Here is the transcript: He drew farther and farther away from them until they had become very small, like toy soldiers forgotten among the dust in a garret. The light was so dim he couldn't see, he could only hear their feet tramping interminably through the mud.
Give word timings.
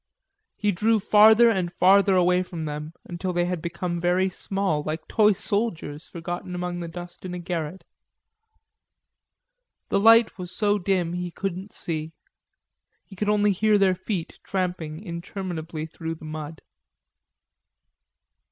He 0.57 0.71
drew 0.71 0.99
farther 0.99 1.51
and 1.51 1.71
farther 1.71 2.15
away 2.15 2.41
from 2.41 2.65
them 2.65 2.93
until 3.05 3.33
they 3.33 3.45
had 3.45 3.61
become 3.61 4.01
very 4.01 4.31
small, 4.31 4.81
like 4.81 5.07
toy 5.07 5.31
soldiers 5.31 6.07
forgotten 6.07 6.55
among 6.55 6.79
the 6.79 6.87
dust 6.87 7.23
in 7.23 7.35
a 7.35 7.37
garret. 7.37 7.83
The 9.89 9.99
light 9.99 10.39
was 10.39 10.51
so 10.51 10.79
dim 10.79 11.13
he 11.13 11.29
couldn't 11.29 11.71
see, 11.71 12.13
he 13.05 13.15
could 13.15 13.29
only 13.29 13.51
hear 13.51 13.77
their 13.77 13.93
feet 13.93 14.39
tramping 14.43 15.03
interminably 15.03 15.85
through 15.85 16.15
the 16.15 16.25
mud. 16.25 16.63